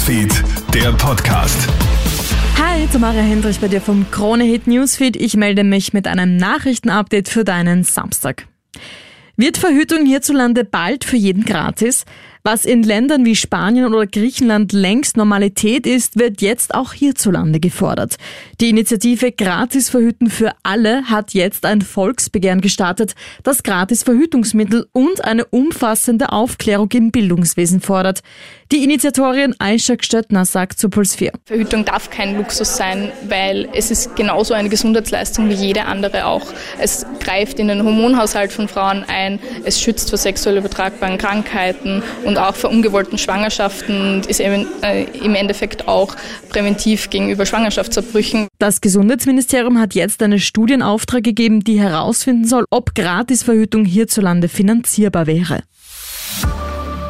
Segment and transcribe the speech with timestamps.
[0.00, 0.32] Newsfeed,
[0.72, 1.68] der Podcast.
[2.58, 5.14] Hi, Tamara Hendrich bei dir vom Krone Hit Newsfeed.
[5.14, 8.46] Ich melde mich mit einem Nachrichtenupdate für deinen Samstag.
[9.36, 12.06] Wird Verhütung hierzulande bald für jeden gratis?
[12.42, 18.16] Was in Ländern wie Spanien oder Griechenland längst Normalität ist, wird jetzt auch hierzulande gefordert.
[18.62, 25.22] Die Initiative Gratis Verhüten für alle hat jetzt ein Volksbegehren gestartet, das gratis Verhütungsmittel und
[25.22, 28.20] eine umfassende Aufklärung im Bildungswesen fordert.
[28.72, 31.32] Die Initiatorin Aisha Stöttner sagt zu Puls 4.
[31.44, 36.46] Verhütung darf kein Luxus sein, weil es ist genauso eine Gesundheitsleistung wie jede andere auch.
[36.78, 42.02] Es greift in den Hormonhaushalt von Frauen ein, es schützt vor sexuell übertragbaren Krankheiten
[42.38, 46.16] auch vor ungewollten Schwangerschaften und ist eben, äh, im Endeffekt auch
[46.48, 48.48] präventiv gegenüber Schwangerschaftsabbrüchen.
[48.58, 55.62] Das Gesundheitsministerium hat jetzt einen Studienauftrag gegeben, die herausfinden soll, ob Gratisverhütung hierzulande finanzierbar wäre.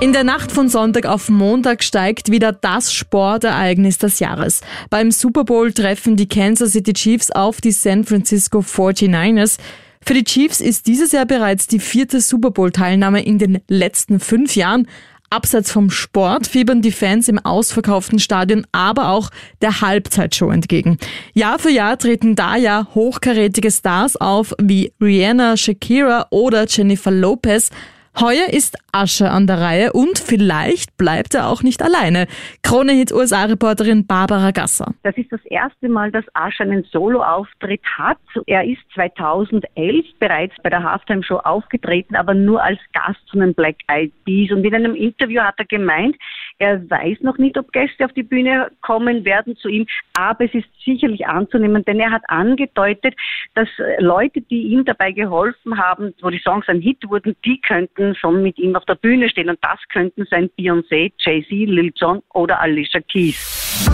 [0.00, 4.62] In der Nacht von Sonntag auf Montag steigt wieder das Sportereignis des Jahres.
[4.88, 9.58] Beim Super Bowl treffen die Kansas City Chiefs auf die San Francisco 49ers.
[10.02, 14.56] Für die Chiefs ist dieses Jahr bereits die vierte Super Bowl-Teilnahme in den letzten fünf
[14.56, 14.88] Jahren.
[15.30, 19.30] Abseits vom Sport fiebern die Fans im ausverkauften Stadion aber auch
[19.62, 20.98] der Halbzeitshow entgegen.
[21.34, 27.70] Jahr für Jahr treten da ja hochkarätige Stars auf wie Rihanna, Shakira oder Jennifer Lopez.
[28.18, 32.26] Heuer ist Asche an der Reihe und vielleicht bleibt er auch nicht alleine.
[32.62, 34.92] Krone-Hit USA-Reporterin Barbara Gasser.
[35.04, 38.18] Das ist das erste Mal, dass Asche einen Solo-Auftritt hat.
[38.46, 43.76] Er ist 2011 bereits bei der Halftime-Show aufgetreten, aber nur als Gast von den Black
[43.86, 44.50] Eyed Peas.
[44.50, 46.16] Und in einem Interview hat er gemeint,
[46.58, 50.52] er weiß noch nicht, ob Gäste auf die Bühne kommen werden zu ihm, aber es
[50.52, 53.14] ist sicherlich anzunehmen, denn er hat angedeutet,
[53.54, 57.60] dass Leute, die ihm dabei geholfen haben, wo die Songs ein Hit wurden, die
[58.00, 61.92] könnten schon mit ihm auf der Bühne stehen und das könnten sein Beyoncé, Jay-Z, Lil
[61.96, 63.88] Jon oder Alicia Keys.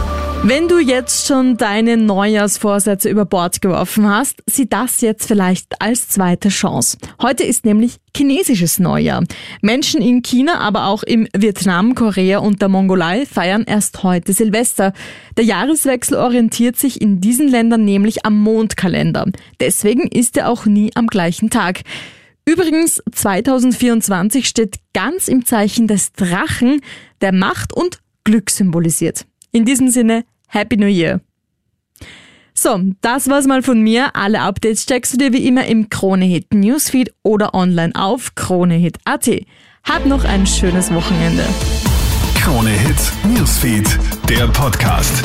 [0.45, 6.09] Wenn du jetzt schon deine Neujahrsvorsätze über Bord geworfen hast, sieh das jetzt vielleicht als
[6.09, 6.99] zweite Chance.
[7.21, 9.25] Heute ist nämlich chinesisches Neujahr.
[9.61, 14.93] Menschen in China, aber auch im Vietnam, Korea und der Mongolei feiern erst heute Silvester.
[15.37, 19.25] Der Jahreswechsel orientiert sich in diesen Ländern nämlich am Mondkalender.
[19.59, 21.81] Deswegen ist er auch nie am gleichen Tag.
[22.49, 26.81] Übrigens, 2024 steht ganz im Zeichen des Drachen,
[27.21, 29.27] der Macht und Glück symbolisiert.
[29.51, 31.21] In diesem Sinne, Happy New Year!
[32.55, 34.17] So, das war's mal von mir.
[34.17, 39.29] Alle Updates checkst du dir wie immer im Kronehit Newsfeed oder online auf kronehit.at.
[39.85, 41.45] Hab noch ein schönes Wochenende.
[42.41, 45.23] Kronehit Newsfeed, der Podcast.